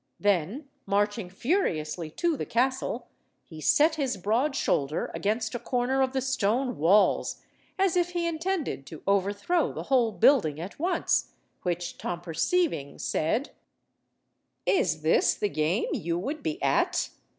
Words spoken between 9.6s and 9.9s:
the